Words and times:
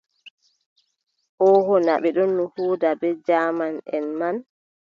Ooho, 1.49 1.73
naa 1.85 2.01
ɓe 2.03 2.09
ɗonno 2.15 2.43
huuda 2.53 2.89
bee 2.99 3.13
jaamanʼen 3.25 4.05
may. 4.19 4.37